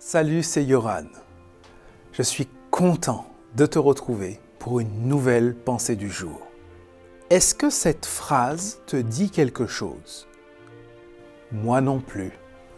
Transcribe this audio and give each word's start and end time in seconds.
Salut, 0.00 0.44
c'est 0.44 0.64
Yoran. 0.64 1.08
Je 2.12 2.22
suis 2.22 2.46
content 2.70 3.26
de 3.56 3.66
te 3.66 3.80
retrouver 3.80 4.38
pour 4.60 4.78
une 4.78 5.08
nouvelle 5.08 5.56
pensée 5.56 5.96
du 5.96 6.08
jour. 6.08 6.40
Est-ce 7.30 7.52
que 7.52 7.68
cette 7.68 8.06
phrase 8.06 8.80
te 8.86 8.96
dit 8.96 9.28
quelque 9.28 9.66
chose? 9.66 10.28
Moi 11.50 11.80
non 11.80 11.98
plus, 11.98 12.30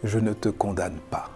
je 0.03 0.17
ne 0.17 0.33
te 0.33 0.49
condamne 0.49 0.97
pas. 1.11 1.29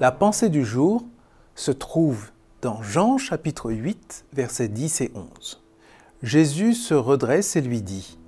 La 0.00 0.12
pensée 0.12 0.50
du 0.50 0.66
jour 0.66 1.02
se 1.54 1.70
trouve 1.70 2.30
dans 2.60 2.82
Jean 2.82 3.16
chapitre 3.16 3.72
8, 3.72 4.26
versets 4.34 4.68
10 4.68 5.00
et 5.00 5.12
11. 5.14 5.62
Jésus 6.22 6.74
se 6.74 6.92
redresse 6.92 7.56
et 7.56 7.62
lui 7.62 7.80
dit, 7.80 8.18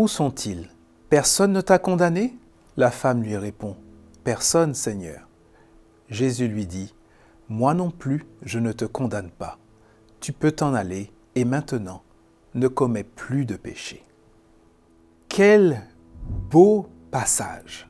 Où 0.00 0.08
sont-ils? 0.08 0.70
Personne 1.10 1.52
ne 1.52 1.60
t'a 1.60 1.78
condamné? 1.78 2.34
La 2.78 2.90
femme 2.90 3.22
lui 3.22 3.36
répond, 3.36 3.76
Personne, 4.24 4.72
Seigneur. 4.72 5.28
Jésus 6.08 6.48
lui 6.48 6.64
dit, 6.64 6.94
Moi 7.50 7.74
non 7.74 7.90
plus, 7.90 8.24
je 8.40 8.58
ne 8.58 8.72
te 8.72 8.86
condamne 8.86 9.28
pas. 9.28 9.58
Tu 10.18 10.32
peux 10.32 10.52
t'en 10.52 10.72
aller 10.72 11.12
et 11.34 11.44
maintenant, 11.44 12.00
ne 12.54 12.66
commets 12.66 13.04
plus 13.04 13.44
de 13.44 13.56
péché. 13.56 14.02
Quel 15.28 15.82
beau 16.50 16.88
passage 17.10 17.86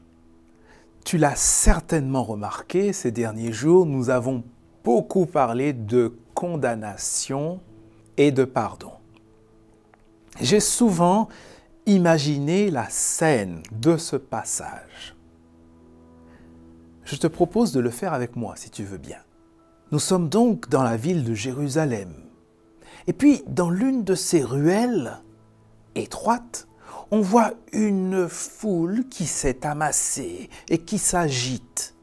tu 1.04 1.16
l'as 1.16 1.36
certainement 1.36 2.24
remarqué, 2.24 2.92
ces 2.92 3.12
derniers 3.12 3.52
jours, 3.52 3.86
nous 3.86 4.10
avons 4.10 4.42
beaucoup 4.82 5.26
parlé 5.26 5.72
de 5.72 6.16
condamnation 6.34 7.60
et 8.16 8.32
de 8.32 8.44
pardon. 8.44 8.92
J'ai 10.40 10.60
souvent 10.60 11.28
imaginé 11.86 12.70
la 12.70 12.88
scène 12.88 13.62
de 13.72 13.96
ce 13.96 14.16
passage. 14.16 15.16
Je 17.04 17.16
te 17.16 17.26
propose 17.26 17.72
de 17.72 17.80
le 17.80 17.90
faire 17.90 18.12
avec 18.12 18.36
moi 18.36 18.54
si 18.56 18.70
tu 18.70 18.84
veux 18.84 18.98
bien. 18.98 19.18
Nous 19.90 19.98
sommes 19.98 20.28
donc 20.28 20.68
dans 20.68 20.84
la 20.84 20.96
ville 20.96 21.24
de 21.24 21.34
Jérusalem. 21.34 22.14
Et 23.06 23.12
puis, 23.12 23.42
dans 23.48 23.70
l'une 23.70 24.04
de 24.04 24.14
ces 24.14 24.44
ruelles 24.44 25.20
étroites, 25.96 26.68
on 27.10 27.20
voit 27.20 27.54
une 27.72 28.28
foule 28.28 29.08
qui 29.08 29.26
s'est 29.26 29.66
amassée 29.66 30.48
et 30.68 30.78
qui 30.78 30.98
s'agite. 30.98 31.96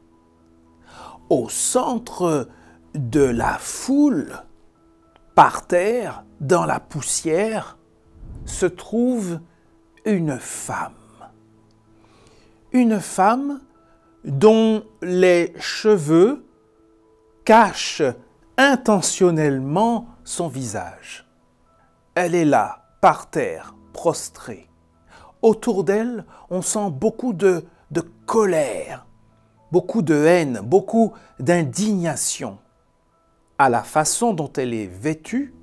Au 1.30 1.48
centre 1.48 2.48
de 2.94 3.22
la 3.22 3.56
foule, 3.58 4.42
par 5.34 5.66
terre, 5.66 6.24
dans 6.40 6.66
la 6.66 6.80
poussière, 6.80 7.78
se 8.44 8.66
trouve 8.66 9.40
une 10.04 10.38
femme. 10.38 10.92
Une 12.72 13.00
femme 13.00 13.60
dont 14.24 14.84
les 15.02 15.54
cheveux 15.58 16.44
cachent 17.44 18.02
intentionnellement 18.58 20.06
son 20.24 20.48
visage. 20.48 21.26
Elle 22.14 22.34
est 22.34 22.44
là, 22.44 22.84
par 23.00 23.30
terre, 23.30 23.74
prostrée. 23.92 24.68
Autour 25.40 25.84
d'elle, 25.84 26.24
on 26.50 26.62
sent 26.62 26.90
beaucoup 26.90 27.32
de, 27.32 27.64
colère, 28.26 29.06
beaucoup 29.72 30.02
de 30.02 30.14
haine, 30.14 30.60
beaucoup 30.62 31.12
d'indignation. 31.38 32.58
À 33.56 33.70
la 33.70 33.82
façon 33.82 34.34
dont 34.34 34.52
elle 34.56 34.74
est 34.74 34.86
vêtue, 34.86 35.54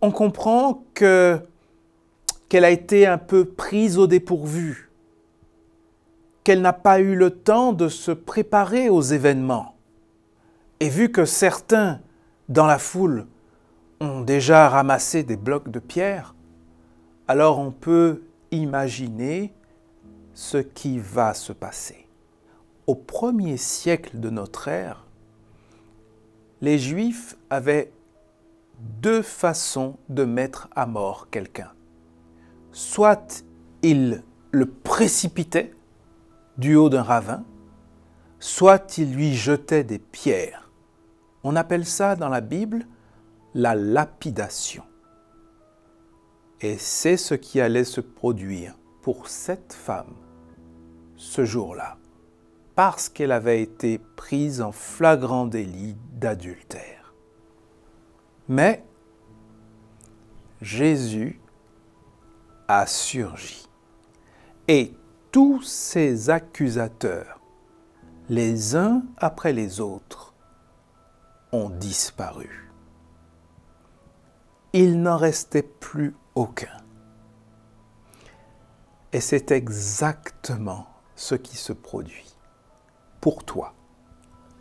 on 0.00 0.10
comprend 0.10 0.82
que 0.94 1.40
qu'elle 2.52 2.66
a 2.66 2.70
été 2.70 3.06
un 3.06 3.16
peu 3.16 3.46
prise 3.46 3.96
au 3.96 4.06
dépourvu, 4.06 4.90
qu'elle 6.44 6.60
n'a 6.60 6.74
pas 6.74 7.00
eu 7.00 7.14
le 7.14 7.30
temps 7.30 7.72
de 7.72 7.88
se 7.88 8.10
préparer 8.10 8.90
aux 8.90 9.00
événements. 9.00 9.74
Et 10.78 10.90
vu 10.90 11.10
que 11.10 11.24
certains 11.24 12.02
dans 12.50 12.66
la 12.66 12.78
foule 12.78 13.26
ont 14.02 14.20
déjà 14.20 14.68
ramassé 14.68 15.22
des 15.22 15.38
blocs 15.38 15.70
de 15.70 15.78
pierre, 15.78 16.34
alors 17.26 17.58
on 17.58 17.70
peut 17.70 18.20
imaginer 18.50 19.54
ce 20.34 20.58
qui 20.58 20.98
va 20.98 21.32
se 21.32 21.54
passer. 21.54 22.06
Au 22.86 22.94
premier 22.94 23.56
siècle 23.56 24.20
de 24.20 24.28
notre 24.28 24.68
ère, 24.68 25.06
les 26.60 26.78
Juifs 26.78 27.34
avaient 27.48 27.90
deux 28.78 29.22
façons 29.22 29.96
de 30.10 30.26
mettre 30.26 30.68
à 30.76 30.84
mort 30.84 31.28
quelqu'un. 31.30 31.70
Soit 32.72 33.44
ils 33.82 34.22
le 34.50 34.66
précipitaient 34.66 35.74
du 36.58 36.74
haut 36.76 36.88
d'un 36.88 37.02
ravin, 37.02 37.44
soit 38.38 38.98
ils 38.98 39.14
lui 39.14 39.34
jetaient 39.34 39.84
des 39.84 39.98
pierres. 39.98 40.70
On 41.44 41.56
appelle 41.56 41.86
ça 41.86 42.16
dans 42.16 42.28
la 42.28 42.40
Bible 42.40 42.86
la 43.54 43.74
lapidation. 43.74 44.84
Et 46.60 46.78
c'est 46.78 47.16
ce 47.16 47.34
qui 47.34 47.60
allait 47.60 47.84
se 47.84 48.00
produire 48.00 48.74
pour 49.02 49.28
cette 49.28 49.72
femme 49.72 50.14
ce 51.16 51.44
jour-là, 51.44 51.98
parce 52.74 53.08
qu'elle 53.08 53.32
avait 53.32 53.62
été 53.62 53.98
prise 53.98 54.62
en 54.62 54.72
flagrant 54.72 55.46
délit 55.46 55.96
d'adultère. 56.12 57.14
Mais 58.48 58.84
Jésus 60.60 61.41
a 62.68 62.86
surgi 62.86 63.68
et 64.68 64.94
tous 65.32 65.62
ces 65.62 66.30
accusateurs, 66.30 67.40
les 68.28 68.76
uns 68.76 69.02
après 69.16 69.52
les 69.52 69.80
autres, 69.80 70.34
ont 71.52 71.70
disparu. 71.70 72.70
Il 74.72 75.02
n'en 75.02 75.16
restait 75.16 75.62
plus 75.62 76.14
aucun. 76.34 76.76
Et 79.12 79.20
c'est 79.20 79.50
exactement 79.50 80.86
ce 81.16 81.34
qui 81.34 81.56
se 81.56 81.74
produit 81.74 82.34
pour 83.20 83.44
toi 83.44 83.74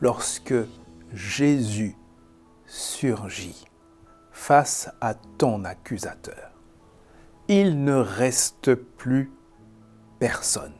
lorsque 0.01 0.53
Jésus 1.13 1.95
surgit 2.65 3.65
face 4.31 4.89
à 4.99 5.13
ton 5.13 5.63
accusateur. 5.63 6.51
Il 7.53 7.83
ne 7.83 7.95
reste 7.95 8.75
plus 8.75 9.29
personne. 10.19 10.71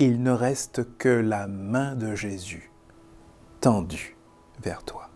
Il 0.00 0.22
ne 0.22 0.30
reste 0.30 0.98
que 0.98 1.08
la 1.08 1.46
main 1.46 1.94
de 1.94 2.14
Jésus 2.14 2.70
tendue 3.62 4.18
vers 4.62 4.82
toi. 4.82 5.08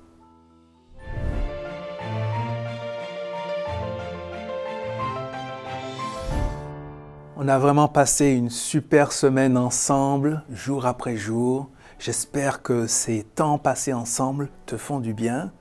On 7.37 7.49
a 7.49 7.59
vraiment 7.59 7.89
passé 7.89 8.29
une 8.29 8.49
super 8.49 9.13
semaine 9.13 9.59
ensemble, 9.59 10.43
jour 10.49 10.87
après 10.87 11.19
jour. 11.19 11.69
J'espère 11.99 12.63
que 12.63 12.87
ces 12.87 13.25
temps 13.25 13.59
passés 13.59 13.93
ensemble 13.93 14.49
te 14.65 14.79
font 14.79 15.01
du 15.01 15.13
bien. 15.13 15.53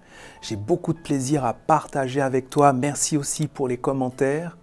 J'ai 0.42 0.56
beaucoup 0.56 0.94
de 0.94 1.00
plaisir 1.00 1.44
à 1.44 1.54
partager 1.54 2.22
avec 2.22 2.50
toi. 2.50 2.72
Merci 2.72 3.18
aussi 3.18 3.50
pour 3.50 3.68
les 3.68 3.78
commentaires. 3.78 4.56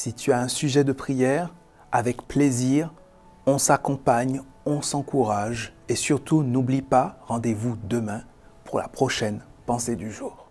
Si 0.00 0.12
tu 0.14 0.30
as 0.30 0.38
un 0.38 0.46
sujet 0.46 0.84
de 0.84 0.92
prière, 0.92 1.52
avec 1.90 2.22
plaisir, 2.28 2.94
on 3.46 3.58
s'accompagne, 3.58 4.42
on 4.64 4.80
s'encourage 4.80 5.74
et 5.88 5.96
surtout 5.96 6.44
n'oublie 6.44 6.82
pas, 6.82 7.18
rendez-vous 7.26 7.76
demain 7.82 8.22
pour 8.62 8.78
la 8.78 8.86
prochaine 8.86 9.40
pensée 9.66 9.96
du 9.96 10.12
jour. 10.12 10.47